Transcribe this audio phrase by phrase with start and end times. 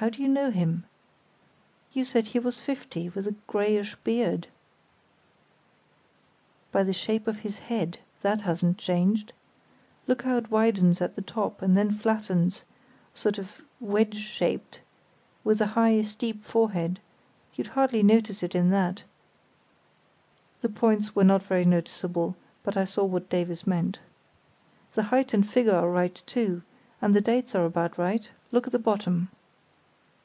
[0.00, 0.84] "How do you know him?
[1.92, 4.46] You said he was fifty, with a greyish beard."
[6.72, 9.34] "By the shape of his head; that hasn't changed.
[10.06, 16.00] Look how it widens at the top, and then flattens—sort of wedge shaped—with a high,
[16.00, 16.98] steep forehead;
[17.54, 19.02] you'd hardly notice it in that"
[20.62, 23.98] (the points were not very noticeable, but I saw what Davies meant).
[24.94, 26.62] "The height and figure are right, too;
[27.02, 28.30] and the dates are about right.
[28.50, 29.28] Look at the bottom."